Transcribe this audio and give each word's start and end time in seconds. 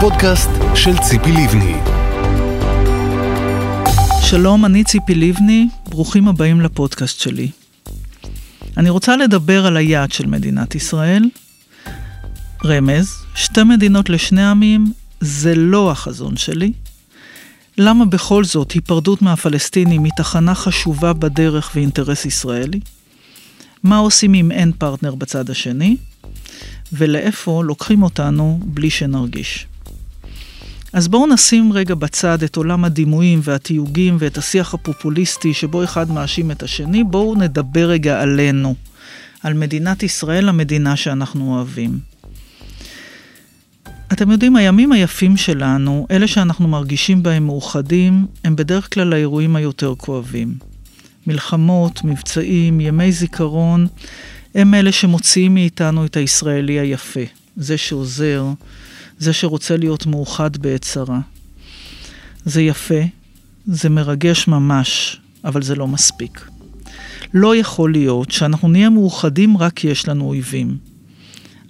הפודקאסט 0.00 0.50
של 0.74 0.98
ציפי 0.98 1.32
לבני. 1.32 1.74
שלום, 4.22 4.64
אני 4.64 4.84
ציפי 4.84 5.14
לבני, 5.14 5.68
ברוכים 5.88 6.28
הבאים 6.28 6.60
לפודקאסט 6.60 7.20
שלי. 7.20 7.50
אני 8.76 8.90
רוצה 8.90 9.16
לדבר 9.16 9.66
על 9.66 9.76
היעד 9.76 10.12
של 10.12 10.26
מדינת 10.26 10.74
ישראל. 10.74 11.24
רמז, 12.64 13.24
שתי 13.34 13.62
מדינות 13.62 14.10
לשני 14.10 14.50
עמים 14.50 14.92
זה 15.20 15.54
לא 15.54 15.90
החזון 15.90 16.36
שלי. 16.36 16.72
למה 17.78 18.04
בכל 18.04 18.44
זאת 18.44 18.72
היפרדות 18.72 19.22
מהפלסטינים 19.22 20.04
היא 20.04 20.12
תחנה 20.16 20.54
חשובה 20.54 21.12
בדרך 21.12 21.70
ואינטרס 21.74 22.24
ישראלי? 22.24 22.80
מה 23.82 23.98
עושים 23.98 24.34
אם 24.34 24.52
אין 24.52 24.72
פרטנר 24.72 25.14
בצד 25.14 25.50
השני? 25.50 25.96
ולאיפה 26.92 27.64
לוקחים 27.64 28.02
אותנו 28.02 28.60
בלי 28.64 28.90
שנרגיש. 28.90 29.66
אז 30.92 31.08
בואו 31.08 31.26
נשים 31.26 31.72
רגע 31.72 31.94
בצד 31.94 32.42
את 32.42 32.56
עולם 32.56 32.84
הדימויים 32.84 33.40
והתיוגים 33.42 34.16
ואת 34.18 34.38
השיח 34.38 34.74
הפופוליסטי 34.74 35.54
שבו 35.54 35.84
אחד 35.84 36.10
מאשים 36.10 36.50
את 36.50 36.62
השני, 36.62 37.04
בואו 37.04 37.34
נדבר 37.34 37.88
רגע 37.88 38.22
עלינו, 38.22 38.74
על 39.42 39.54
מדינת 39.54 40.02
ישראל, 40.02 40.48
המדינה 40.48 40.96
שאנחנו 40.96 41.54
אוהבים. 41.54 41.98
אתם 44.12 44.30
יודעים, 44.30 44.56
הימים 44.56 44.92
היפים 44.92 45.36
שלנו, 45.36 46.06
אלה 46.10 46.26
שאנחנו 46.26 46.68
מרגישים 46.68 47.22
בהם 47.22 47.46
מאוחדים, 47.46 48.26
הם 48.44 48.56
בדרך 48.56 48.94
כלל 48.94 49.12
האירועים 49.12 49.56
היותר 49.56 49.94
כואבים. 49.96 50.54
מלחמות, 51.26 52.04
מבצעים, 52.04 52.80
ימי 52.80 53.12
זיכרון, 53.12 53.86
הם 54.54 54.74
אלה 54.74 54.92
שמוציאים 54.92 55.54
מאיתנו 55.54 56.04
את 56.04 56.16
הישראלי 56.16 56.80
היפה, 56.80 57.20
זה 57.56 57.78
שעוזר, 57.78 58.44
זה 59.20 59.32
שרוצה 59.32 59.76
להיות 59.76 60.06
מאוחד 60.06 60.56
בעת 60.56 60.82
צרה. 60.82 61.20
זה 62.44 62.62
יפה, 62.62 63.00
זה 63.66 63.88
מרגש 63.88 64.48
ממש, 64.48 65.20
אבל 65.44 65.62
זה 65.62 65.74
לא 65.74 65.86
מספיק. 65.86 66.48
לא 67.34 67.56
יכול 67.56 67.92
להיות 67.92 68.30
שאנחנו 68.30 68.68
נהיה 68.68 68.90
מאוחדים 68.90 69.56
רק 69.56 69.72
כי 69.72 69.88
יש 69.88 70.08
לנו 70.08 70.24
אויבים. 70.24 70.76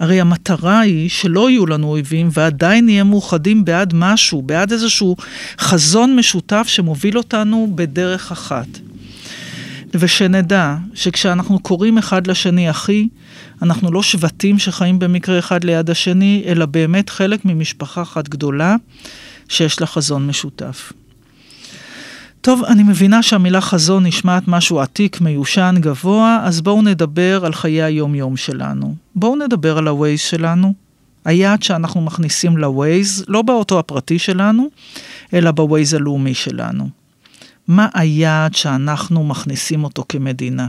הרי 0.01 0.21
המטרה 0.21 0.81
היא 0.81 1.09
שלא 1.09 1.51
יהיו 1.51 1.67
לנו 1.67 1.89
אויבים 1.89 2.28
ועדיין 2.33 2.84
נהיה 2.84 3.05
מאוחדים 3.05 3.65
בעד 3.65 3.95
משהו, 3.95 4.43
בעד 4.43 4.73
איזשהו 4.73 5.17
חזון 5.61 6.17
משותף 6.17 6.65
שמוביל 6.69 7.19
אותנו 7.19 7.73
בדרך 7.75 8.33
אחת. 8.33 8.67
ושנדע 9.95 10.77
שכשאנחנו 10.95 11.59
קוראים 11.59 11.99
אחד 11.99 12.27
לשני 12.27 12.71
אחי, 12.71 13.09
אנחנו 13.63 13.93
לא 13.93 14.03
שבטים 14.03 14.59
שחיים 14.59 14.99
במקרה 14.99 15.39
אחד 15.39 15.65
ליד 15.65 15.91
השני, 15.91 16.43
אלא 16.47 16.67
באמת 16.67 17.11
חלק 17.11 17.45
ממשפחה 17.45 18.03
אחת 18.03 18.29
גדולה 18.29 18.77
שיש 19.49 19.81
לה 19.81 19.87
חזון 19.87 20.27
משותף. 20.27 20.93
טוב, 22.41 22.65
אני 22.65 22.83
מבינה 22.83 23.23
שהמילה 23.23 23.61
חזון 23.61 24.07
נשמעת 24.07 24.49
משהו 24.49 24.81
עתיק, 24.81 25.21
מיושן, 25.21 25.75
גבוה, 25.81 26.41
אז 26.43 26.61
בואו 26.61 26.83
נדבר 26.83 27.45
על 27.45 27.53
חיי 27.53 27.83
היום-יום 27.83 28.37
שלנו. 28.37 28.95
בואו 29.15 29.37
נדבר 29.37 29.79
על 29.79 29.89
ה-Waze 29.89 30.19
שלנו. 30.19 30.75
היעד 31.25 31.63
שאנחנו 31.63 32.01
מכניסים 32.01 32.59
ל-Waze, 32.59 33.25
לא 33.29 33.43
באוטו 33.43 33.79
הפרטי 33.79 34.19
שלנו, 34.19 34.69
אלא 35.35 35.51
ב-Waze 35.51 35.97
הלאומי 35.97 36.35
שלנו. 36.35 36.89
מה 37.71 37.89
היעד 37.95 38.55
שאנחנו 38.55 39.25
מכניסים 39.25 39.85
אותו 39.85 40.05
כמדינה. 40.09 40.67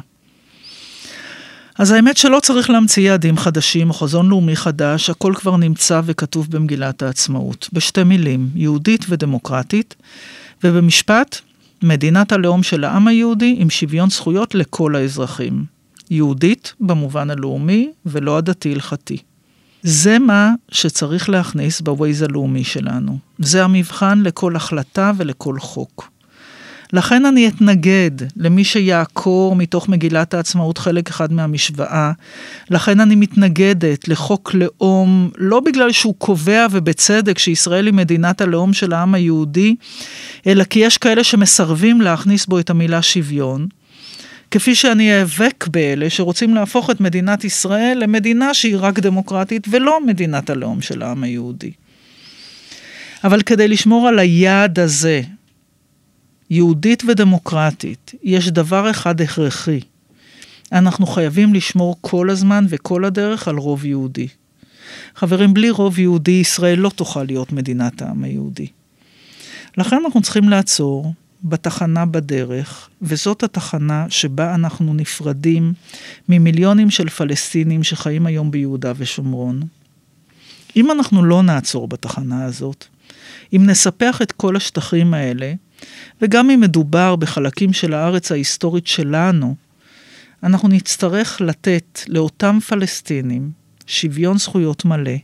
אז 1.77 1.91
האמת 1.91 2.17
שלא 2.17 2.39
צריך 2.39 2.69
להמציא 2.69 3.03
יעדים 3.03 3.37
חדשים 3.37 3.89
או 3.89 3.93
חזון 3.93 4.29
לאומי 4.29 4.55
חדש, 4.55 5.09
הכל 5.09 5.33
כבר 5.35 5.57
נמצא 5.57 6.01
וכתוב 6.05 6.47
במגילת 6.49 7.01
העצמאות. 7.01 7.69
בשתי 7.73 8.03
מילים, 8.03 8.49
יהודית 8.55 9.05
ודמוקרטית, 9.09 9.95
ובמשפט, 10.63 11.37
מדינת 11.83 12.31
הלאום 12.31 12.63
של 12.63 12.83
העם 12.83 13.07
היהודי 13.07 13.55
עם 13.59 13.69
שוויון 13.69 14.09
זכויות 14.09 14.55
לכל 14.55 14.95
האזרחים. 14.95 15.65
יהודית 16.09 16.73
במובן 16.79 17.29
הלאומי 17.29 17.91
ולא 18.05 18.37
הדתי-הלכתי. 18.37 19.17
זה 19.83 20.19
מה 20.19 20.53
שצריך 20.71 21.29
להכניס 21.29 21.81
בווייז 21.81 22.21
הלאומי 22.21 22.63
שלנו. 22.63 23.17
זה 23.39 23.63
המבחן 23.63 24.21
לכל 24.21 24.55
החלטה 24.55 25.11
ולכל 25.17 25.59
חוק. 25.59 26.10
לכן 26.93 27.25
אני 27.25 27.47
אתנגד 27.47 28.11
למי 28.37 28.63
שיעקור 28.63 29.55
מתוך 29.55 29.89
מגילת 29.89 30.33
העצמאות 30.33 30.77
חלק 30.77 31.09
אחד 31.09 31.33
מהמשוואה. 31.33 32.11
לכן 32.69 32.99
אני 32.99 33.15
מתנגדת 33.15 34.07
לחוק 34.07 34.53
לאום, 34.53 35.29
לא 35.37 35.59
בגלל 35.59 35.91
שהוא 35.91 36.15
קובע 36.17 36.67
ובצדק 36.71 37.37
שישראל 37.37 37.85
היא 37.85 37.93
מדינת 37.93 38.41
הלאום 38.41 38.73
של 38.73 38.93
העם 38.93 39.13
היהודי, 39.13 39.75
אלא 40.47 40.63
כי 40.63 40.79
יש 40.79 40.97
כאלה 40.97 41.23
שמסרבים 41.23 42.01
להכניס 42.01 42.45
בו 42.45 42.59
את 42.59 42.69
המילה 42.69 43.01
שוויון. 43.01 43.67
כפי 44.51 44.75
שאני 44.75 45.13
איאבק 45.13 45.67
באלה 45.67 46.09
שרוצים 46.09 46.55
להפוך 46.55 46.89
את 46.89 47.01
מדינת 47.01 47.43
ישראל 47.43 47.97
למדינה 48.01 48.53
שהיא 48.53 48.75
רק 48.79 48.99
דמוקרטית 48.99 49.67
ולא 49.69 50.05
מדינת 50.05 50.49
הלאום 50.49 50.81
של 50.81 51.01
העם 51.01 51.23
היהודי. 51.23 51.71
אבל 53.23 53.41
כדי 53.41 53.67
לשמור 53.67 54.07
על 54.07 54.19
היעד 54.19 54.79
הזה, 54.79 55.21
יהודית 56.51 57.03
ודמוקרטית, 57.07 58.11
יש 58.23 58.49
דבר 58.49 58.91
אחד 58.91 59.21
הכרחי. 59.21 59.79
אנחנו 60.71 61.07
חייבים 61.07 61.53
לשמור 61.53 61.95
כל 62.01 62.29
הזמן 62.29 62.65
וכל 62.69 63.05
הדרך 63.05 63.47
על 63.47 63.57
רוב 63.57 63.85
יהודי. 63.85 64.27
חברים, 65.15 65.53
בלי 65.53 65.69
רוב 65.69 65.99
יהודי 65.99 66.31
ישראל 66.31 66.79
לא 66.79 66.89
תוכל 66.89 67.23
להיות 67.23 67.51
מדינת 67.51 68.01
העם 68.01 68.23
היהודי. 68.23 68.67
לכן 69.77 69.95
אנחנו 70.05 70.21
צריכים 70.21 70.49
לעצור 70.49 71.13
בתחנה 71.43 72.05
בדרך, 72.05 72.89
וזאת 73.01 73.43
התחנה 73.43 74.05
שבה 74.09 74.55
אנחנו 74.55 74.93
נפרדים 74.93 75.73
ממיליונים 76.29 76.89
של 76.89 77.09
פלסטינים 77.09 77.83
שחיים 77.83 78.25
היום 78.25 78.51
ביהודה 78.51 78.93
ושומרון. 78.97 79.61
אם 80.75 80.91
אנחנו 80.91 81.23
לא 81.23 81.43
נעצור 81.43 81.87
בתחנה 81.87 82.45
הזאת, 82.45 82.85
אם 83.55 83.63
נספח 83.65 84.21
את 84.21 84.31
כל 84.31 84.55
השטחים 84.55 85.13
האלה, 85.13 85.53
וגם 86.21 86.49
אם 86.49 86.59
מדובר 86.59 87.15
בחלקים 87.15 87.73
של 87.73 87.93
הארץ 87.93 88.31
ההיסטורית 88.31 88.87
שלנו, 88.87 89.55
אנחנו 90.43 90.67
נצטרך 90.67 91.41
לתת 91.41 92.01
לאותם 92.07 92.59
פלסטינים 92.67 93.51
שוויון 93.87 94.37
זכויות 94.37 94.85
מלא, 94.85 95.15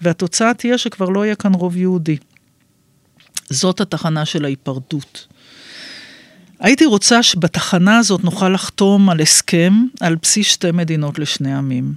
והתוצאה 0.00 0.54
תהיה 0.54 0.78
שכבר 0.78 1.08
לא 1.08 1.24
יהיה 1.24 1.34
כאן 1.34 1.54
רוב 1.54 1.76
יהודי. 1.76 2.16
זאת 3.50 3.80
התחנה 3.80 4.24
של 4.24 4.44
ההיפרדות. 4.44 5.26
הייתי 6.60 6.86
רוצה 6.86 7.22
שבתחנה 7.22 7.98
הזאת 7.98 8.24
נוכל 8.24 8.48
לחתום 8.48 9.10
על 9.10 9.20
הסכם 9.20 9.72
על 10.00 10.16
בסיס 10.22 10.46
שתי 10.46 10.70
מדינות 10.70 11.18
לשני 11.18 11.54
עמים. 11.54 11.94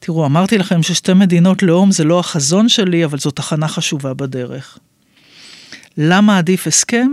תראו, 0.00 0.26
אמרתי 0.26 0.58
לכם 0.58 0.82
ששתי 0.82 1.12
מדינות 1.12 1.62
לאום 1.62 1.90
זה 1.90 2.04
לא 2.04 2.20
החזון 2.20 2.68
שלי, 2.68 3.04
אבל 3.04 3.18
זו 3.18 3.30
תחנה 3.30 3.68
חשובה 3.68 4.14
בדרך. 4.14 4.78
למה 6.00 6.38
עדיף 6.38 6.66
הסכם? 6.66 7.08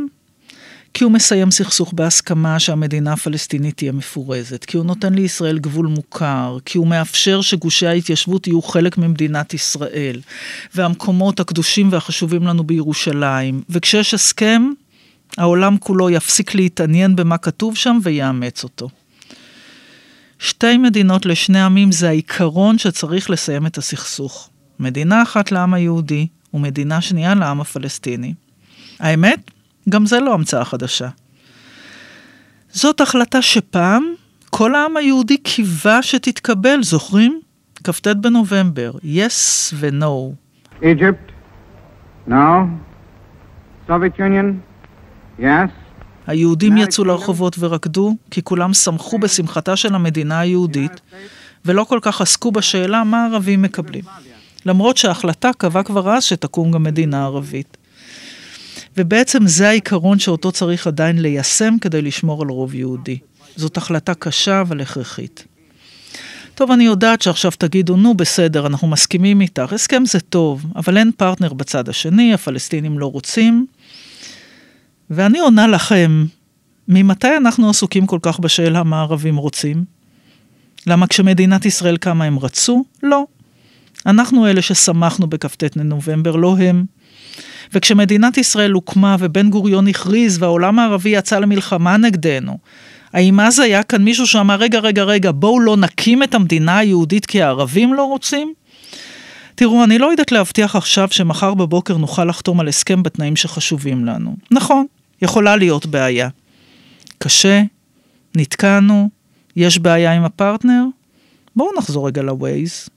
כי 0.94 1.04
הוא 1.04 1.12
מסיים 1.12 1.52
סכסוך 1.52 1.94
בהסכמה 1.94 2.60
שהמדינה 2.60 3.14
הפלסטינית 3.14 3.78
תהיה 3.78 3.92
מפורזת, 3.92 4.66
כי 4.66 4.78
הוא 4.78 4.86
נותן 4.86 5.14
לישראל 5.14 5.60
גבול 5.60 5.88
מוכר, 5.88 6.58
כי 6.66 6.78
הוא 6.78 6.88
מאפשר 6.88 7.42
שגושי 7.42 7.88
ההתיישבות 7.88 8.48
יהיו 8.48 8.62
חלק 8.62 8.98
ממדינת 8.98 9.54
ישראל, 9.54 10.22
והמקומות 10.76 11.40
הקדושים 11.40 11.92
והחשובים 11.92 12.44
לנו 12.44 12.64
בירושלים. 12.64 13.62
וכשיש 13.70 14.14
הסכם, 14.14 14.70
העולם 15.38 15.78
כולו 15.78 16.10
יפסיק 16.10 16.56
להתעניין 16.56 17.16
במה 17.16 17.38
כתוב 17.38 17.76
שם 17.76 18.00
ויאמץ 18.04 18.64
אותו. 18.64 18.90
שתי 20.40 20.78
מדינות 20.78 21.26
לשני 21.26 21.62
עמים 21.62 21.92
זה 21.92 22.10
העיקרון 22.10 22.78
שצריך 22.78 23.30
לסיים 23.30 23.66
את 23.66 23.78
הסכסוך. 23.78 24.50
מדינה 24.80 25.24
אחת 25.24 25.52
לעם 25.52 25.74
היהודי 25.74 26.28
ומדינה 26.54 27.02
שנייה 27.02 27.36
לעם 27.36 27.62
הפלסטיני. 27.62 28.34
האמת, 29.00 29.52
גם 29.90 30.06
זה 30.06 30.20
לא 30.20 30.34
המצאה 30.34 30.66
חדשה. 30.66 31.10
זאת 32.72 33.02
החלטה 33.02 33.42
שפעם 33.42 34.14
כל 34.50 34.76
העם 34.76 34.98
היהודי 34.98 35.38
קיווה 35.38 36.04
שתתקבל, 36.04 36.84
זוכרים? 36.84 37.40
כ"ט 37.84 38.08
בנובמבר, 38.08 38.92
yes 39.04 39.74
ו-no. 39.74 40.34
Egypt, 40.82 41.32
no. 42.28 42.34
Soviet 43.88 44.18
Union, 44.18 44.54
yes. 45.40 45.70
היהודים 46.28 46.78
יצאו 46.78 47.06
לרחובות 47.06 47.56
ורקדו, 47.60 48.16
כי 48.32 48.42
כולם 48.44 48.74
שמחו 48.74 49.20
בשמחתה 49.20 49.76
של 49.76 49.96
המדינה 49.96 50.40
היהודית, 50.40 51.02
ולא 51.66 51.84
כל 51.84 52.00
כך 52.02 52.22
עסקו 52.22 52.52
בשאלה 52.52 53.04
מה 53.04 53.24
הערבים 53.24 53.62
מקבלים. 53.62 54.04
למרות 54.66 54.98
שההחלטה 54.98 55.52
קבעה 55.58 55.84
כבר 55.84 56.10
אז 56.10 56.24
שתקום 56.24 56.72
גם 56.72 56.84
מדינה 56.84 57.26
ערבית. 57.26 57.78
ובעצם 58.98 59.48
זה 59.48 59.70
העיקרון 59.70 60.20
שאותו 60.20 60.52
צריך 60.52 60.88
עדיין 60.88 61.22
ליישם 61.22 61.76
כדי 61.82 62.02
לשמור 62.02 62.42
על 62.42 62.50
רוב 62.50 62.76
יהודי. 62.76 63.18
זאת 63.56 63.78
החלטה 63.78 64.14
קשה 64.14 64.62
אבל 64.62 64.82
הכרחית. 64.82 65.46
טוב, 66.56 66.72
אני 66.72 66.84
יודעת 66.84 67.22
שעכשיו 67.22 67.52
תגידו, 67.58 67.96
נו 67.96 68.14
בסדר, 68.14 68.68
אנחנו 68.68 68.88
מסכימים 68.88 69.42
איתך, 69.42 69.74
הסכם 69.74 70.06
זה 70.06 70.20
טוב, 70.20 70.66
אבל 70.76 70.98
אין 70.98 71.12
פרטנר 71.18 71.54
בצד 71.54 71.90
השני, 71.90 72.34
הפלסטינים 72.34 73.00
לא 73.00 73.12
רוצים. 73.12 73.66
ואני 75.10 75.40
עונה 75.40 75.68
לכם, 75.68 76.26
ממתי 76.88 77.38
אנחנו 77.38 77.70
עסוקים 77.70 78.06
כל 78.06 78.20
כך 78.22 78.40
בשאלה 78.40 78.84
מה 78.84 79.00
הערבים 79.00 79.38
רוצים? 79.38 79.86
למה 80.88 81.08
כשמדינת 81.08 81.66
ישראל 81.66 81.98
קמה 81.98 82.26
הם 82.26 82.40
רצו? 82.40 82.86
לא. 83.04 83.26
אנחנו 84.06 84.48
אלה 84.48 84.62
ששמחנו 84.62 85.28
בכ"ט 85.28 85.64
נובמבר, 85.78 86.36
לא 86.36 86.58
הם. 86.58 86.86
וכשמדינת 87.74 88.38
ישראל 88.38 88.72
הוקמה 88.72 89.16
ובן 89.20 89.50
גוריון 89.50 89.88
הכריז 89.88 90.42
והעולם 90.42 90.80
הערבי 90.80 91.10
יצא 91.10 91.40
למלחמה 91.40 91.98
נגדנו, 91.98 92.58
האם 93.14 93.40
אז 93.40 93.60
היה 93.60 93.84
כאן 93.84 94.04
מישהו 94.04 94.28
שאמר, 94.28 94.56
רגע, 94.56 94.80
רגע, 94.80 95.04
רגע, 95.04 95.32
בואו 95.32 95.60
לא 95.60 95.78
נקים 95.78 96.24
את 96.24 96.36
המדינה 96.36 96.78
היהודית 96.78 97.26
כי 97.26 97.42
הערבים 97.42 97.94
לא 97.94 98.04
רוצים? 98.04 98.54
תראו, 99.56 99.84
אני 99.84 99.98
לא 99.98 100.12
יודעת 100.12 100.32
להבטיח 100.32 100.76
עכשיו 100.76 101.08
שמחר 101.12 101.54
בבוקר 101.54 101.98
נוכל 101.98 102.26
לחתום 102.26 102.60
על 102.60 102.68
הסכם 102.68 103.04
בתנאים 103.04 103.36
שחשובים 103.36 104.06
לנו. 104.06 104.36
נכון, 104.52 104.86
יכולה 105.22 105.56
להיות 105.56 105.86
בעיה. 105.86 106.30
קשה, 107.18 107.62
נתקענו, 108.36 109.10
יש 109.56 109.80
בעיה 109.80 110.14
עם 110.14 110.24
הפרטנר? 110.24 110.84
בואו 111.56 111.70
נחזור 111.78 112.08
רגע 112.08 112.22
לווייז. 112.22 112.90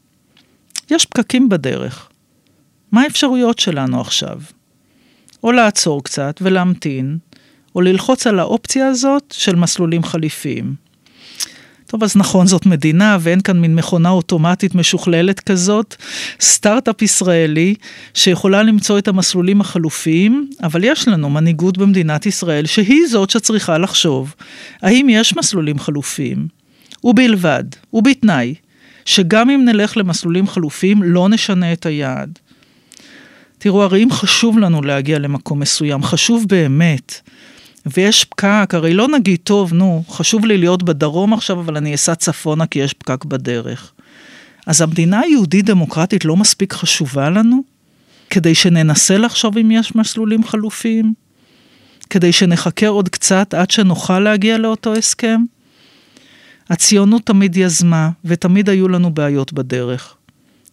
יש 0.90 1.06
פקקים 1.06 1.49
בדרך. 1.49 2.07
מה 2.93 3.02
האפשרויות 3.02 3.58
שלנו 3.58 4.00
עכשיו? 4.00 4.40
או 5.43 5.52
לעצור 5.52 6.05
קצת 6.05 6.38
ולהמתין, 6.43 7.19
או 7.75 7.81
ללחוץ 7.81 8.26
על 8.26 8.38
האופציה 8.38 8.88
הזאת 8.88 9.35
של 9.37 9.56
מסלולים 9.56 10.02
חליפיים. 10.02 10.75
טוב, 11.87 12.05
אז 12.05 12.17
נכון, 12.17 12.46
זאת 12.46 12.67
מדינה, 12.67 13.17
ואין 13.20 13.40
כאן 13.40 13.61
מין 13.61 13.75
מכונה 13.75 14.08
אוטומטית 14.08 14.75
משוכללת 14.75 15.40
כזאת, 15.40 15.96
סטארט-אפ 16.40 17.02
ישראלי 17.02 17.75
שיכולה 18.14 18.62
למצוא 18.62 18.99
את 18.99 19.08
המסלולים 19.08 19.61
החלופיים, 19.61 20.50
אבל 20.62 20.85
יש 20.85 21.08
לנו 21.08 21.31
מנהיגות 21.31 21.79
במדינת 21.79 22.26
ישראל 22.26 22.67
שהיא 22.67 23.06
זאת 23.11 23.31
שצריכה 23.31 23.79
לחשוב, 23.79 24.35
האם 24.82 25.06
יש 25.11 25.37
מסלולים 25.37 25.79
חלופיים, 25.79 26.49
ובלבד, 27.05 27.64
ובתנאי, 27.93 28.55
שגם 29.05 29.50
אם 29.50 29.64
נלך 29.64 29.96
למסלולים 29.96 30.46
חלופיים, 30.46 31.02
לא 31.02 31.29
נשנה 31.29 31.73
את 31.73 31.87
היעד. 31.87 32.38
תראו, 33.58 33.82
הרי 33.82 34.02
אם 34.05 34.10
חשוב 34.10 34.58
לנו 34.58 34.82
להגיע 34.82 35.19
למקום 35.19 35.60
מסוים, 35.60 36.02
חשוב 36.02 36.44
באמת, 36.49 37.20
ויש 37.87 38.25
פקק, 38.25 38.70
הרי 38.72 38.94
לא 38.94 39.08
נגיד, 39.08 39.38
טוב, 39.44 39.75
נו, 39.75 40.05
חשוב 40.08 40.46
לי 40.46 40.58
להיות 40.58 40.82
בדרום 40.82 41.32
עכשיו, 41.32 41.60
אבל 41.60 41.76
אני 41.76 41.94
אסע 41.94 42.14
צפונה 42.14 42.66
כי 42.66 42.78
יש 42.78 42.93
פקק 42.93 43.25
בדרך. 43.25 43.93
אז 44.66 44.81
המדינה 44.81 45.20
היהודית 45.20 45.64
דמוקרטית 45.64 46.25
לא 46.25 46.37
מספיק 46.37 46.72
חשובה 46.72 47.31
לנו? 47.31 47.62
כדי 48.31 48.55
שננסה 48.55 49.19
לחשוב 49.19 49.58
אם 49.58 49.70
יש 49.70 49.94
מסלולים 49.94 50.44
חלופיים? 50.44 51.14
כדי 52.11 52.32
שנחקר 52.32 52.88
עוד 52.88 53.08
קצת 53.08 53.54
עד 53.54 53.70
שנוכל 53.70 54.20
להגיע 54.20 54.58
לאותו 54.58 54.94
הסכם? 54.94 55.40
הציונות 56.70 57.22
תמיד 57.26 57.56
יזמה, 57.56 58.11
ותמיד 58.25 58.69
היו 58.69 58.88
לנו 58.88 59.11
בעיות 59.11 59.52
בדרך. 59.52 60.17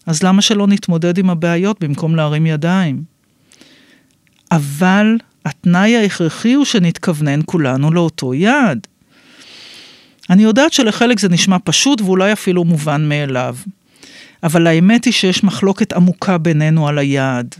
אז 0.05 0.23
למה 0.23 0.41
שלא 0.41 0.67
נתמודד 0.67 1.17
עם 1.17 1.29
הבעיות 1.29 1.83
במקום 1.83 2.15
להרים 2.15 2.45
ידיים? 2.45 3.03
אבל 4.51 5.17
התנאי 5.45 5.95
ההכרחי 5.95 6.53
הוא 6.53 6.65
שנתכוונן 6.65 7.39
כולנו 7.45 7.91
לאותו 7.91 8.33
יעד. 8.33 8.87
אני 10.29 10.43
יודעת 10.43 10.73
שלחלק 10.73 11.19
זה 11.19 11.29
נשמע 11.29 11.57
פשוט 11.63 12.01
ואולי 12.01 12.33
אפילו 12.33 12.63
מובן 12.63 13.09
מאליו, 13.09 13.55
אבל 14.43 14.67
האמת 14.67 15.05
היא 15.05 15.13
שיש 15.13 15.43
מחלוקת 15.43 15.93
עמוקה 15.93 16.37
בינינו 16.37 16.87
על 16.87 16.97
היעד. 16.97 17.55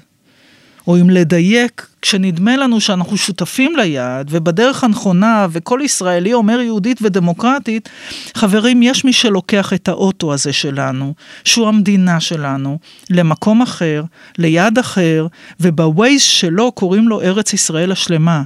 או 0.88 1.02
אם 1.02 1.10
לדייק, 1.10 1.88
כשנדמה 2.02 2.58
לנו 2.58 2.82
שאנחנו 2.82 3.18
שותפים 3.18 3.76
ליעד 3.76 4.28
ובדרך 4.32 4.84
הנכונה 4.84 5.48
וכל 5.52 5.80
ישראלי 5.84 6.34
אומר 6.34 6.60
יהודית 6.60 7.00
ודמוקרטית, 7.02 7.90
חברים, 8.36 8.84
יש 8.84 9.06
מי 9.06 9.14
שלוקח 9.14 9.74
את 9.74 9.88
האוטו 9.88 10.34
הזה 10.34 10.54
שלנו, 10.54 11.14
שהוא 11.44 11.68
המדינה 11.68 12.20
שלנו, 12.20 12.80
למקום 13.10 13.62
אחר, 13.62 14.04
ליעד 14.38 14.78
אחר, 14.78 15.28
ובווייז 15.60 16.22
שלו 16.22 16.72
קוראים 16.72 17.08
לו 17.08 17.22
ארץ 17.22 17.54
ישראל 17.54 17.92
השלמה. 17.92 18.44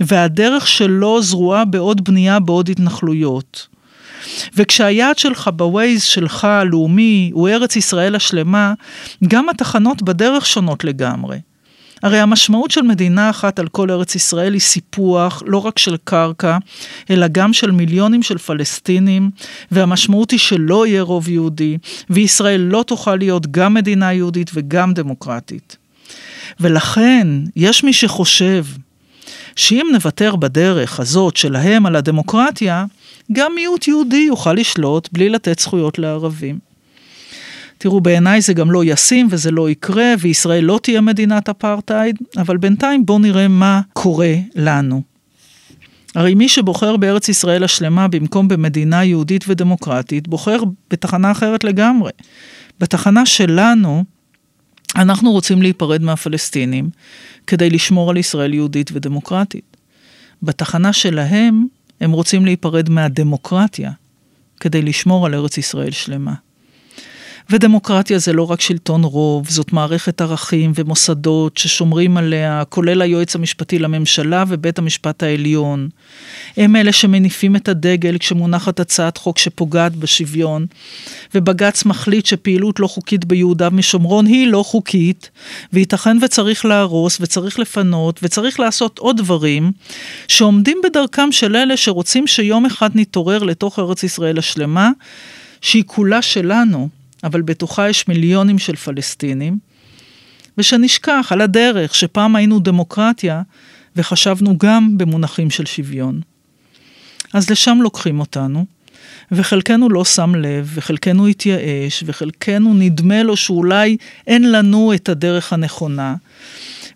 והדרך 0.00 0.68
שלו 0.68 1.22
זרועה 1.22 1.64
בעוד 1.64 2.04
בנייה 2.04 2.40
בעוד 2.40 2.68
התנחלויות. 2.68 3.66
וכשהיעד 4.56 5.18
שלך 5.18 5.50
בווייז 5.56 6.02
שלך, 6.02 6.44
הלאומי, 6.44 7.30
הוא 7.34 7.48
ארץ 7.48 7.76
ישראל 7.76 8.14
השלמה, 8.14 8.74
גם 9.28 9.48
התחנות 9.48 10.02
בדרך 10.02 10.46
שונות 10.46 10.84
לגמרי. 10.84 11.38
הרי 12.02 12.18
המשמעות 12.18 12.70
של 12.70 12.82
מדינה 12.82 13.30
אחת 13.30 13.58
על 13.58 13.68
כל 13.68 13.90
ארץ 13.90 14.14
ישראל 14.14 14.52
היא 14.52 14.60
סיפוח 14.60 15.42
לא 15.46 15.58
רק 15.58 15.78
של 15.78 15.96
קרקע, 16.04 16.58
אלא 17.10 17.26
גם 17.28 17.52
של 17.52 17.70
מיליונים 17.70 18.22
של 18.22 18.38
פלסטינים, 18.38 19.30
והמשמעות 19.70 20.30
היא 20.30 20.40
שלא 20.40 20.86
יהיה 20.86 21.02
רוב 21.02 21.28
יהודי, 21.28 21.78
וישראל 22.10 22.60
לא 22.60 22.84
תוכל 22.86 23.16
להיות 23.16 23.46
גם 23.50 23.74
מדינה 23.74 24.12
יהודית 24.12 24.50
וגם 24.54 24.94
דמוקרטית. 24.94 25.76
ולכן, 26.60 27.26
יש 27.56 27.84
מי 27.84 27.92
שחושב 27.92 28.64
שאם 29.56 29.86
נוותר 29.92 30.36
בדרך 30.36 31.00
הזאת 31.00 31.36
שלהם 31.36 31.86
על 31.86 31.96
הדמוקרטיה, 31.96 32.84
גם 33.32 33.52
מיעוט 33.54 33.88
יהודי 33.88 34.24
יוכל 34.28 34.52
לשלוט 34.52 35.08
בלי 35.12 35.28
לתת 35.28 35.58
זכויות 35.58 35.98
לערבים. 35.98 36.69
תראו, 37.82 38.00
בעיניי 38.00 38.40
זה 38.40 38.52
גם 38.52 38.70
לא 38.70 38.84
ישים 38.84 39.28
וזה 39.30 39.50
לא 39.50 39.70
יקרה, 39.70 40.14
וישראל 40.20 40.64
לא 40.64 40.80
תהיה 40.82 41.00
מדינת 41.00 41.48
אפרטהייד, 41.48 42.16
אבל 42.36 42.56
בינתיים 42.56 43.06
בואו 43.06 43.18
נראה 43.18 43.48
מה 43.48 43.80
קורה 43.92 44.34
לנו. 44.54 45.02
הרי 46.14 46.34
מי 46.34 46.48
שבוחר 46.48 46.96
בארץ 46.96 47.28
ישראל 47.28 47.64
השלמה 47.64 48.08
במקום 48.08 48.48
במדינה 48.48 49.04
יהודית 49.04 49.44
ודמוקרטית, 49.48 50.28
בוחר 50.28 50.62
בתחנה 50.90 51.30
אחרת 51.30 51.64
לגמרי. 51.64 52.10
בתחנה 52.80 53.26
שלנו, 53.26 54.04
אנחנו 54.96 55.32
רוצים 55.32 55.62
להיפרד 55.62 56.02
מהפלסטינים 56.02 56.90
כדי 57.46 57.70
לשמור 57.70 58.10
על 58.10 58.16
ישראל 58.16 58.54
יהודית 58.54 58.90
ודמוקרטית. 58.92 59.76
בתחנה 60.42 60.92
שלהם, 60.92 61.66
הם 62.00 62.10
רוצים 62.10 62.44
להיפרד 62.44 62.88
מהדמוקרטיה 62.88 63.90
כדי 64.60 64.82
לשמור 64.82 65.26
על 65.26 65.34
ארץ 65.34 65.58
ישראל 65.58 65.90
שלמה. 65.90 66.34
ודמוקרטיה 67.50 68.18
זה 68.18 68.32
לא 68.32 68.50
רק 68.50 68.60
שלטון 68.60 69.04
רוב, 69.04 69.48
זאת 69.48 69.72
מערכת 69.72 70.20
ערכים 70.20 70.72
ומוסדות 70.74 71.56
ששומרים 71.56 72.16
עליה, 72.16 72.62
כולל 72.68 73.02
היועץ 73.02 73.34
המשפטי 73.34 73.78
לממשלה 73.78 74.44
ובית 74.48 74.78
המשפט 74.78 75.22
העליון. 75.22 75.88
הם 76.56 76.76
אלה 76.76 76.92
שמניפים 76.92 77.56
את 77.56 77.68
הדגל 77.68 78.18
כשמונחת 78.18 78.80
הצעת 78.80 79.16
חוק 79.16 79.38
שפוגעת 79.38 79.96
בשוויון, 79.96 80.66
ובג"ץ 81.34 81.84
מחליט 81.84 82.26
שפעילות 82.26 82.80
לא 82.80 82.86
חוקית 82.86 83.24
ביהודה 83.24 83.68
ושומרון 83.76 84.26
היא 84.26 84.48
לא 84.48 84.62
חוקית, 84.62 85.30
וייתכן 85.72 86.16
וצריך 86.22 86.64
להרוס 86.64 87.18
וצריך 87.20 87.58
לפנות 87.58 88.20
וצריך 88.22 88.60
לעשות 88.60 88.98
עוד 88.98 89.16
דברים 89.16 89.72
שעומדים 90.28 90.78
בדרכם 90.84 91.32
של 91.32 91.56
אלה 91.56 91.76
שרוצים 91.76 92.26
שיום 92.26 92.66
אחד 92.66 92.90
נתעורר 92.94 93.42
לתוך 93.42 93.78
ארץ 93.78 94.02
ישראל 94.02 94.38
השלמה, 94.38 94.90
שהיא 95.60 95.84
כולה 95.86 96.22
שלנו. 96.22 96.99
אבל 97.24 97.42
בתוכה 97.42 97.88
יש 97.88 98.08
מיליונים 98.08 98.58
של 98.58 98.76
פלסטינים, 98.76 99.58
ושנשכח 100.58 101.28
על 101.30 101.40
הדרך 101.40 101.94
שפעם 101.94 102.36
היינו 102.36 102.60
דמוקרטיה 102.60 103.42
וחשבנו 103.96 104.58
גם 104.58 104.98
במונחים 104.98 105.50
של 105.50 105.66
שוויון. 105.66 106.20
אז 107.32 107.50
לשם 107.50 107.78
לוקחים 107.82 108.20
אותנו, 108.20 108.66
וחלקנו 109.32 109.88
לא 109.88 110.04
שם 110.04 110.34
לב, 110.34 110.70
וחלקנו 110.74 111.26
התייאש, 111.26 112.04
וחלקנו 112.06 112.74
נדמה 112.74 113.22
לו 113.22 113.36
שאולי 113.36 113.96
אין 114.26 114.52
לנו 114.52 114.94
את 114.94 115.08
הדרך 115.08 115.52
הנכונה. 115.52 116.14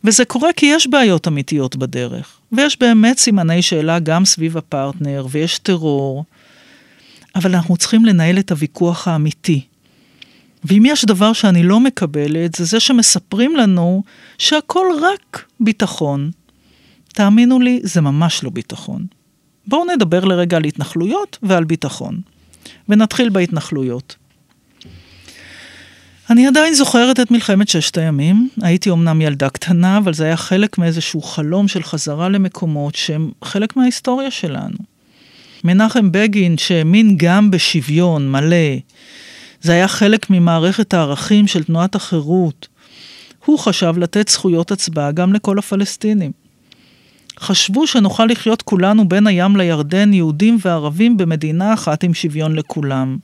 וזה 0.05 0.25
קורה 0.25 0.53
כי 0.57 0.67
יש 0.67 0.87
בעיות 0.87 1.29
אמיתיות 1.29 1.77
בדרך, 1.77 2.39
ויש 2.53 2.79
באמת 2.81 3.19
סימני 3.19 3.63
שאלה 3.63 3.99
גם 3.99 4.25
סביב 4.25 4.57
הפרטנר, 4.57 5.27
ויש 5.31 5.59
טרור, 5.59 6.25
אבל 7.35 7.55
אנחנו 7.55 7.77
צריכים 7.77 8.05
לנהל 8.05 8.39
את 8.39 8.51
הוויכוח 8.51 9.09
האמיתי, 9.09 9.61
ואם 10.65 10.83
יש 10.87 11.05
דבר 11.05 11.33
שאני 11.33 11.63
לא 11.63 11.81
מקבלת, 11.81 12.55
זה 12.55 12.65
זה 12.65 12.81
שמספרים 12.81 13.57
לנו 13.57 14.03
שהכל 14.39 14.87
רק 15.03 15.45
ביטחון. 15.61 16.31
תאמינו 17.13 17.61
לי, 17.61 17.81
זה 17.83 18.01
ממש 18.01 18.45
לא 18.45 18.51
ביטחון. 18.51 19.07
בואו 19.67 19.85
נדבר 19.95 20.25
לרגע 20.25 20.57
על 20.57 20.65
התנחלויות 20.65 21.39
ועל 21.43 21.65
ביטחון. 21.65 22.21
ונתחיל 22.89 23.29
בהתנחלויות. 23.29 24.17
אני 26.31 26.47
עדיין 26.47 26.75
זוכרת 26.75 27.21
את 27.21 27.31
מלחמת 27.31 27.69
ששת 27.69 27.99
הימים. 27.99 28.49
הייתי 28.63 28.91
אמנם 28.91 29.21
ילדה 29.21 29.51
קטנה, 29.51 29.99
אבל 29.99 30.15
זה 30.15 30.25
היה 30.25 30.37
חלק 30.37 30.79
מאיזשהו 30.79 31.23
חלום 31.23 31.69
של 31.69 31.83
חזרה 31.83 32.29
למקומות 32.29 32.95
שהם 32.95 33.31
חלק 33.45 33.77
מההיסטוריה 33.77 34.31
שלנו. 34.31 34.77
מנחם 35.65 36.13
בגין, 36.13 36.59
שהאמין 36.59 37.15
גם 37.17 37.51
בשוויון 37.51 38.31
מלא, 38.31 38.77
זה 39.65 39.73
היה 39.73 39.89
חלק 39.89 40.31
ממערכת 40.31 40.95
הערכים 40.95 41.47
של 41.47 41.65
תנועת 41.65 41.95
החירות. 41.95 42.69
הוא 43.45 43.59
חשב 43.59 43.95
לתת 43.99 44.29
זכויות 44.29 44.73
הצבעה 44.73 45.13
גם 45.13 45.33
לכל 45.33 45.59
הפלסטינים. 45.59 46.33
חשבו 47.41 47.87
שנוכל 47.87 48.27
לחיות 48.27 48.63
כולנו 48.63 49.09
בין 49.09 49.27
הים 49.27 49.57
לירדן, 49.57 50.13
יהודים 50.13 50.59
וערבים, 50.65 51.17
במדינה 51.17 51.75
אחת 51.75 52.05
עם 52.05 52.15
שוויון 52.15 52.57
לכולם. 52.57 53.19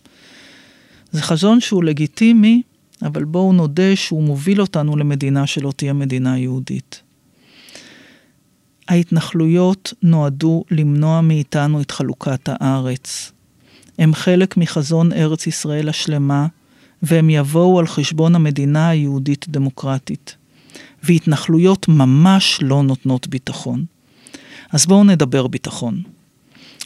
זה 1.13 1.23
חזון 1.23 1.61
שהוא 1.61 1.85
לגיטימי, 1.85 2.63
אבל 3.03 3.25
בואו 3.25 3.53
נודה 3.53 3.97
שהוא 3.97 4.23
מוביל 4.23 4.61
אותנו 4.61 4.97
למדינה 4.97 5.47
שלא 5.47 5.73
תהיה 5.77 5.93
מדינה 5.93 6.39
יהודית. 6.39 7.03
ההתנחלויות 8.89 9.95
נועדו 10.03 10.65
למנוע 10.71 11.21
מאיתנו 11.21 11.81
את 11.81 11.91
חלוקת 11.91 12.49
הארץ. 12.49 13.33
הם 14.01 14.15
חלק 14.15 14.57
מחזון 14.57 15.13
ארץ 15.13 15.47
ישראל 15.47 15.89
השלמה, 15.89 16.47
והם 17.03 17.31
יבואו 17.31 17.79
על 17.79 17.87
חשבון 17.87 18.35
המדינה 18.35 18.89
היהודית-דמוקרטית. 18.89 20.37
והתנחלויות 21.03 21.89
ממש 21.89 22.59
לא 22.63 22.83
נותנות 22.83 23.27
ביטחון. 23.27 23.85
אז 24.73 24.87
בואו 24.87 25.05
נדבר 25.05 25.47
ביטחון. 25.47 26.03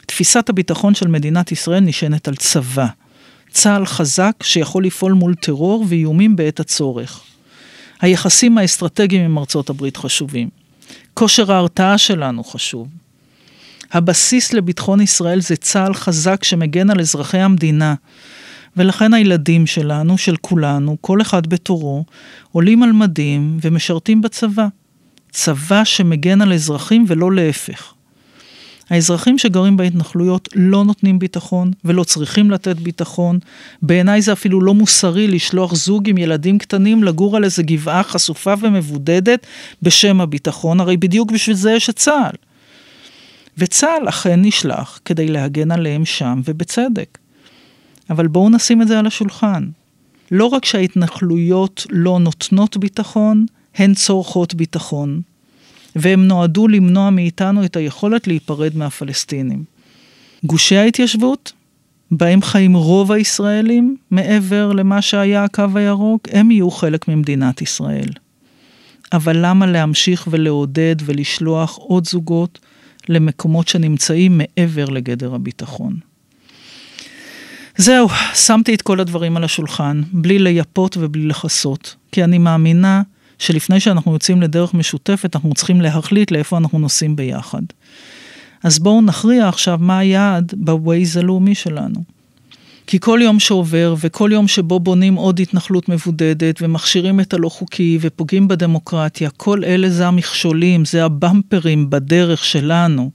תפיסת 0.05 0.49
הביטחון 0.49 0.95
של 0.95 1.07
מדינת 1.07 1.51
ישראל 1.51 1.79
נשענת 1.79 2.27
על 2.27 2.35
צבא. 2.35 2.87
צה"ל 3.49 3.85
חזק 3.85 4.35
שיכול 4.43 4.85
לפעול 4.85 5.13
מול 5.13 5.35
טרור 5.35 5.85
ואיומים 5.87 6.35
בעת 6.35 6.59
הצורך. 6.59 7.21
היחסים 8.01 8.57
האסטרטגיים 8.57 9.21
עם 9.21 9.37
ארצות 9.37 9.69
הברית 9.69 9.97
חשובים. 9.97 10.49
כושר 11.13 11.51
ההרתעה 11.51 11.97
שלנו 11.97 12.43
חשוב. 12.43 12.87
הבסיס 13.91 14.53
לביטחון 14.53 15.01
ישראל 15.01 15.41
זה 15.41 15.55
צה"ל 15.55 15.93
חזק 15.93 16.43
שמגן 16.43 16.89
על 16.89 16.99
אזרחי 16.99 17.37
המדינה. 17.37 17.95
ולכן 18.77 19.13
הילדים 19.13 19.67
שלנו, 19.67 20.17
של 20.17 20.35
כולנו, 20.41 20.97
כל 21.01 21.21
אחד 21.21 21.47
בתורו, 21.47 22.05
עולים 22.51 22.83
על 22.83 22.91
מדים 22.91 23.57
ומשרתים 23.61 24.21
בצבא. 24.21 24.67
צבא 25.31 25.83
שמגן 25.83 26.41
על 26.41 26.53
אזרחים 26.53 27.05
ולא 27.07 27.31
להפך. 27.31 27.93
האזרחים 28.89 29.37
שגרים 29.37 29.77
בהתנחלויות 29.77 30.49
לא 30.55 30.83
נותנים 30.83 31.19
ביטחון 31.19 31.71
ולא 31.85 32.03
צריכים 32.03 32.51
לתת 32.51 32.75
ביטחון. 32.75 33.39
בעיניי 33.81 34.21
זה 34.21 34.33
אפילו 34.33 34.61
לא 34.61 34.73
מוסרי 34.73 35.27
לשלוח 35.27 35.75
זוג 35.75 36.09
עם 36.09 36.17
ילדים 36.17 36.57
קטנים 36.57 37.03
לגור 37.03 37.37
על 37.37 37.43
איזה 37.43 37.63
גבעה 37.63 38.03
חשופה 38.03 38.53
ומבודדת 38.61 39.45
בשם 39.81 40.21
הביטחון, 40.21 40.79
הרי 40.79 40.97
בדיוק 40.97 41.31
בשביל 41.31 41.55
זה 41.55 41.71
יש 41.71 41.89
את 41.89 41.95
צה"ל. 41.95 42.35
וצה"ל 43.57 44.09
אכן 44.09 44.41
נשלח 44.41 44.99
כדי 45.05 45.27
להגן 45.27 45.71
עליהם 45.71 46.05
שם, 46.05 46.41
ובצדק. 46.45 47.17
אבל 48.09 48.27
בואו 48.27 48.49
נשים 48.49 48.81
את 48.81 48.87
זה 48.87 48.99
על 48.99 49.07
השולחן. 49.07 49.67
לא 50.31 50.45
רק 50.45 50.65
שההתנחלויות 50.65 51.85
לא 51.89 52.19
נותנות 52.19 52.77
ביטחון, 52.77 53.45
הן 53.75 53.93
צורכות 53.93 54.53
ביטחון. 54.53 55.21
והם 55.95 56.27
נועדו 56.27 56.67
למנוע 56.67 57.09
מאיתנו 57.09 57.65
את 57.65 57.75
היכולת 57.75 58.27
להיפרד 58.27 58.77
מהפלסטינים. 58.77 59.63
גושי 60.43 60.77
ההתיישבות, 60.77 61.53
בהם 62.11 62.41
חיים 62.41 62.73
רוב 62.73 63.11
הישראלים, 63.11 63.97
מעבר 64.11 64.71
למה 64.71 65.01
שהיה 65.01 65.43
הקו 65.43 65.65
הירוק, 65.75 66.27
הם 66.31 66.51
יהיו 66.51 66.71
חלק 66.71 67.07
ממדינת 67.07 67.61
ישראל. 67.61 68.09
אבל 69.13 69.37
למה 69.45 69.65
להמשיך 69.65 70.27
ולעודד 70.31 70.95
ולשלוח 71.05 71.77
עוד 71.77 72.07
זוגות 72.07 72.59
למקומות 73.09 73.67
שנמצאים 73.67 74.37
מעבר 74.37 74.85
לגדר 74.85 75.35
הביטחון? 75.35 75.97
זהו, 77.77 78.07
שמתי 78.33 78.75
את 78.75 78.81
כל 78.81 78.99
הדברים 78.99 79.37
על 79.37 79.43
השולחן, 79.43 80.01
בלי 80.11 80.39
לייפות 80.39 80.97
ובלי 80.99 81.27
לכסות, 81.27 81.95
כי 82.11 82.23
אני 82.23 82.37
מאמינה 82.37 83.01
שלפני 83.39 83.79
שאנחנו 83.79 84.13
יוצאים 84.13 84.41
לדרך 84.41 84.73
משותפת, 84.73 85.35
אנחנו 85.35 85.53
צריכים 85.53 85.81
להחליט 85.81 86.31
לאיפה 86.31 86.57
אנחנו 86.57 86.79
נוסעים 86.79 87.15
ביחד. 87.15 87.61
אז 88.63 88.79
בואו 88.79 89.01
נכריע 89.01 89.47
עכשיו 89.47 89.77
מה 89.81 89.99
היעד 89.99 90.53
בווייז 90.57 91.17
הלאומי 91.17 91.55
שלנו. 91.55 92.14
כי 92.87 92.99
כל 92.99 93.19
יום 93.23 93.39
שעובר 93.39 93.95
וכל 93.99 94.29
יום 94.33 94.47
שבו 94.47 94.79
בונים 94.79 95.15
עוד 95.15 95.39
התנחלות 95.39 95.89
מבודדת 95.89 96.61
ומכשירים 96.61 97.19
את 97.19 97.33
הלא 97.33 97.49
חוקי 97.49 97.97
ופוגעים 98.01 98.47
בדמוקרטיה, 98.47 99.29
כל 99.29 99.63
אלה 99.63 99.89
זה 99.89 100.07
המכשולים, 100.07 100.85
זה 100.85 101.05
הבמפרים 101.05 101.89
בדרך 101.89 102.45
שלנו. 102.45 103.11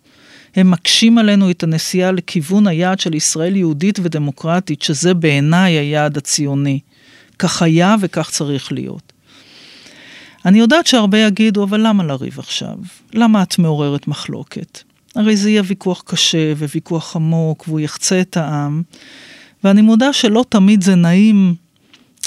הם 0.57 0.71
מקשים 0.71 1.19
עלינו 1.19 1.51
את 1.51 1.63
הנסיעה 1.63 2.13
לכיוון 2.13 2.67
היעד 2.67 3.01
של 3.01 3.15
ישראל 3.15 3.57
יהודית 3.57 3.99
ודמוקרטית, 4.03 4.83
שזה 4.83 5.15
בעיניי 5.15 5.73
היעד 5.73 6.17
הציוני. 6.17 6.81
כך 7.39 7.63
היה 7.63 7.97
וכך 8.01 8.31
צריך 8.31 8.73
להיות. 8.73 9.13
אני 10.45 10.59
יודעת 10.59 10.87
שהרבה 10.87 11.19
יגידו, 11.19 11.65
אבל 11.65 11.87
למה 11.87 12.05
לריב 12.05 12.39
עכשיו? 12.39 12.75
למה 13.15 13.43
את 13.43 13.59
מעוררת 13.59 14.09
מחלוקת? 14.09 14.83
הרי 15.15 15.37
זה 15.37 15.51
יהיה 15.51 15.63
ויכוח 15.67 16.03
קשה 16.07 16.53
וויכוח 16.57 17.17
עמוק, 17.17 17.65
והוא 17.69 17.81
יחצה 17.81 18.21
את 18.21 18.37
העם. 18.37 18.83
ואני 19.65 19.83
מודה 19.83 20.13
שלא 20.13 20.45
תמיד 20.49 20.83
זה 20.83 20.95
נעים 20.95 21.55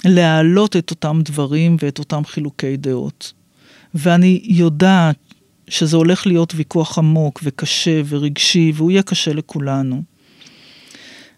להעלות 0.06 0.76
את 0.76 0.92
אותם 0.92 1.22
דברים 1.26 1.78
ואת 1.82 2.00
אותם 2.00 2.26
חילוקי 2.26 2.78
דעות. 2.78 3.34
ואני 3.94 4.42
יודעת 4.44 5.16
שזה 5.68 5.98
הולך 5.98 6.28
להיות 6.28 6.54
ויכוח 6.56 6.98
עמוק 6.98 7.40
וקשה 7.44 8.02
ורגשי, 8.10 8.72
והוא 8.76 8.92
יהיה 8.92 9.04
קשה 9.04 9.34
לכולנו. 9.34 10.04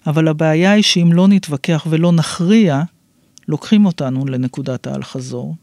אבל 0.08 0.28
הבעיה 0.28 0.72
היא 0.72 0.84
שאם 0.84 1.10
לא 1.14 1.28
נתווכח 1.28 1.88
ולא 1.90 2.12
נכריע, 2.12 2.82
לוקחים 3.48 3.86
אותנו 3.86 4.26
לנקודת 4.26 4.88
האל-חזור. 4.88 5.56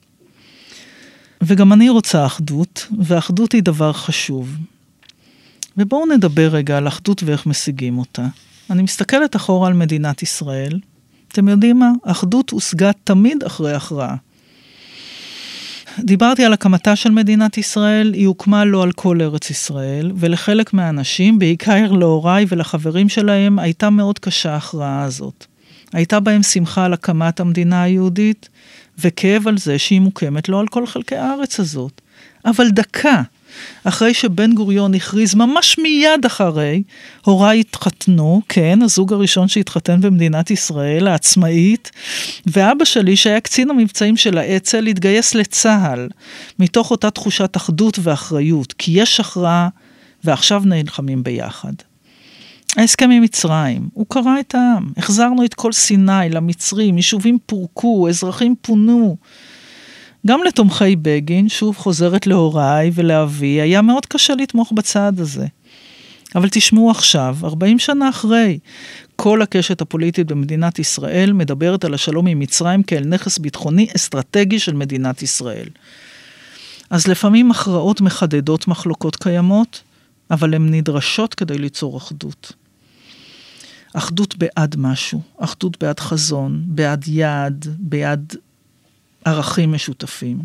וגם 1.42 1.72
אני 1.72 1.88
רוצה 1.88 2.26
אחדות, 2.26 2.86
ואחדות 3.04 3.52
היא 3.52 3.62
דבר 3.62 3.92
חשוב. 3.92 4.56
ובואו 5.76 6.06
נדבר 6.06 6.48
רגע 6.48 6.76
על 6.76 6.88
אחדות 6.88 7.22
ואיך 7.22 7.46
משיגים 7.46 7.98
אותה. 7.98 8.26
אני 8.71 8.83
מסתכלת 8.83 9.37
אחורה 9.37 9.69
על 9.69 9.75
מדינת 9.75 10.23
ישראל. 10.23 10.81
אתם 11.28 11.49
יודעים 11.49 11.78
מה? 11.78 11.90
אחדות 12.02 12.50
הושגה 12.50 12.90
תמיד 13.04 13.45
אחרי 13.45 13.75
הכרעה. 13.75 14.16
דיברתי 15.99 16.45
על 16.45 16.52
הקמתה 16.52 16.97
של 16.97 17.11
מדינת 17.11 17.59
ישראל, 17.59 18.12
היא 18.14 18.26
הוקמה 18.26 18.64
לא 18.64 18.83
על 18.83 18.92
כל 18.92 19.23
ארץ 19.23 19.50
ישראל, 19.50 20.12
ולחלק 20.16 20.73
מהאנשים, 20.73 21.38
בעיקר 21.38 21.92
להוריי 21.92 22.45
ולחברים 22.49 23.09
שלהם, 23.09 23.59
הייתה 23.59 23.90
מאוד 23.90 24.19
קשה 24.19 24.52
ההכרעה 24.52 25.02
הזאת. 25.02 25.47
הייתה 25.92 26.21
בהם 26.21 26.42
שמחה 26.42 26.85
על 26.85 26.92
הקמת 26.92 27.40
המדינה 27.40 27.83
היהודית, 27.83 28.49
וכאב 28.99 29.49
על 29.49 29.59
זה 29.59 29.78
שהיא 29.78 30.00
מוקמת 30.00 30.49
לא 30.49 30.61
על 30.61 30.66
כל 30.66 30.87
חלקי 30.87 31.16
הארץ 31.16 31.61
הזאת. 31.61 32.00
אבל 32.45 32.71
דקה 32.71 33.23
אחרי 33.85 34.14
שבן 34.14 34.54
גוריון 34.54 34.94
הכריז, 34.94 35.35
ממש 35.35 35.78
מיד 35.78 36.26
אחרי, 36.26 36.82
הוריי 37.25 37.61
התחתנו, 37.61 38.42
כן, 38.49 38.82
הזוג 38.82 39.12
הראשון 39.12 39.49
שהתחתן 39.49 40.00
במדינת 40.00 40.50
ישראל, 40.50 41.06
העצמאית, 41.06 41.90
ואבא 42.47 42.85
שלי, 42.85 43.16
שהיה 43.16 43.40
קצין 43.40 43.71
המבצעים 43.71 44.16
של 44.16 44.38
האצ"ל, 44.38 44.87
התגייס 44.87 45.35
לצה"ל, 45.35 46.09
מתוך 46.59 46.90
אותה 46.90 47.11
תחושת 47.11 47.56
אחדות 47.56 47.99
ואחריות, 48.02 48.73
כי 48.73 48.90
יש 48.94 49.21
הכרעה, 49.21 49.68
ועכשיו 50.25 50.62
נלחמים 50.64 51.23
ביחד. 51.23 51.73
ההסכם 52.76 53.11
עם 53.11 53.23
מצרים, 53.23 53.88
הוא 53.94 54.06
קרע 54.09 54.40
את 54.40 54.54
העם. 54.54 54.92
החזרנו 54.97 55.44
את 55.44 55.54
כל 55.54 55.73
סיני 55.73 56.28
למצרים, 56.30 56.97
יישובים 56.97 57.38
פורקו, 57.47 58.09
אזרחים 58.09 58.54
פונו. 58.62 59.16
גם 60.26 60.40
לתומכי 60.46 60.96
בגין, 60.96 61.48
שוב 61.48 61.76
חוזרת 61.76 62.26
להוריי 62.26 62.90
ולאבי, 62.94 63.60
היה 63.60 63.82
מאוד 63.82 64.06
קשה 64.06 64.34
לתמוך 64.34 64.72
בצעד 64.72 65.20
הזה. 65.20 65.46
אבל 66.34 66.48
תשמעו 66.48 66.90
עכשיו, 66.90 67.36
40 67.44 67.78
שנה 67.78 68.08
אחרי, 68.08 68.58
כל 69.16 69.42
הקשת 69.42 69.80
הפוליטית 69.80 70.26
במדינת 70.26 70.78
ישראל 70.78 71.32
מדברת 71.32 71.84
על 71.84 71.94
השלום 71.94 72.26
עם 72.26 72.38
מצרים 72.38 72.82
כאל 72.82 73.04
נכס 73.04 73.38
ביטחוני 73.38 73.86
אסטרטגי 73.96 74.58
של 74.58 74.74
מדינת 74.74 75.22
ישראל. 75.22 75.68
אז 76.90 77.06
לפעמים 77.06 77.50
הכרעות 77.50 78.00
מחדדות 78.00 78.68
מחלוקות 78.68 79.16
קיימות, 79.16 79.82
אבל 80.30 80.54
הן 80.54 80.74
נדרשות 80.74 81.34
כדי 81.34 81.58
ליצור 81.58 81.96
אחדות. 81.96 82.52
אחדות 83.94 84.36
בעד 84.36 84.74
משהו, 84.78 85.20
אחדות 85.38 85.78
בעד 85.82 86.00
חזון, 86.00 86.62
בעד 86.66 87.04
יעד, 87.08 87.66
בעד 87.78 88.36
ערכים 89.24 89.72
משותפים. 89.72 90.38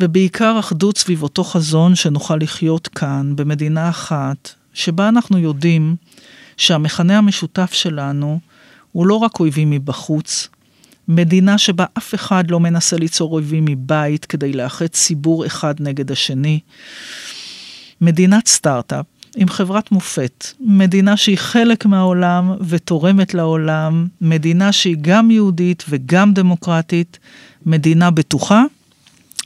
ובעיקר 0.00 0.58
אחדות 0.58 0.98
סביב 0.98 1.22
אותו 1.22 1.44
חזון 1.44 1.94
שנוכל 1.94 2.36
לחיות 2.36 2.88
כאן, 2.88 3.36
במדינה 3.36 3.88
אחת, 3.88 4.50
שבה 4.72 5.08
אנחנו 5.08 5.38
יודעים 5.38 5.96
שהמכנה 6.56 7.18
המשותף 7.18 7.72
שלנו 7.72 8.40
הוא 8.92 9.06
לא 9.06 9.14
רק 9.14 9.40
אויבים 9.40 9.70
מבחוץ, 9.70 10.48
מדינה 11.08 11.58
שבה 11.58 11.84
אף 11.98 12.14
אחד 12.14 12.50
לא 12.50 12.60
מנסה 12.60 12.96
ליצור 12.96 13.32
אויבים 13.32 13.64
מבית 13.64 14.24
כדי 14.24 14.52
לאחד 14.52 14.86
ציבור 14.86 15.46
אחד 15.46 15.74
נגד 15.80 16.12
השני. 16.12 16.60
מדינת 18.00 18.48
סטארט-אפ, 18.48 19.06
עם 19.36 19.48
חברת 19.48 19.92
מופת, 19.92 20.46
מדינה 20.60 21.16
שהיא 21.16 21.38
חלק 21.38 21.86
מהעולם 21.86 22.52
ותורמת 22.68 23.34
לעולם, 23.34 24.06
מדינה 24.20 24.72
שהיא 24.72 24.96
גם 25.00 25.30
יהודית 25.30 25.84
וגם 25.88 26.34
דמוקרטית, 26.34 27.18
מדינה 27.66 28.10
בטוחה 28.10 28.64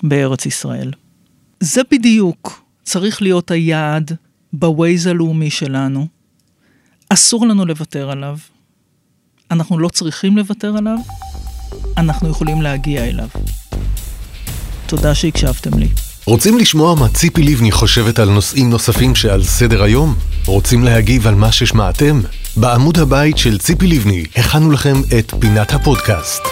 בארץ 0.03 0.47
ישראל. 0.47 0.93
זה 1.61 1.81
בדיוק 1.91 2.63
צריך 2.85 3.23
להיות 3.23 3.51
היעד 3.51 4.13
בווייז 4.53 5.07
הלאומי 5.07 5.51
שלנו. 5.51 6.07
אסור 7.09 7.47
לנו 7.47 7.67
לוותר 7.67 8.11
עליו. 8.11 8.39
אנחנו 9.51 9.79
לא 9.79 9.89
צריכים 9.89 10.37
לוותר 10.37 10.77
עליו, 10.77 10.97
אנחנו 11.97 12.29
יכולים 12.29 12.63
להגיע 12.63 13.05
אליו. 13.05 13.29
תודה 14.87 15.15
שהקשבתם 15.15 15.79
לי. 15.79 15.89
רוצים 16.27 16.59
לשמוע 16.59 16.95
מה 16.95 17.09
ציפי 17.09 17.43
לבני 17.43 17.73
חושבת 17.73 18.19
על 18.19 18.31
נושאים 18.31 18.71
נוספים 18.71 19.15
שעל 19.15 19.45
סדר 19.45 19.83
היום? 19.83 20.15
רוצים 20.47 20.85
להגיב 20.85 21.27
על 21.27 21.35
מה 21.35 21.53
ששמעתם? 21.53 22.21
בעמוד 22.57 22.99
הבית 22.99 23.39
של 23.39 23.59
ציפי 23.59 23.87
לבני 23.87 24.25
הכנו 24.37 24.71
לכם 24.71 25.03
את 25.19 25.35
פינת 25.41 25.73
הפודקאסט. 25.73 26.43